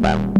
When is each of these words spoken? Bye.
Bye. 0.00 0.39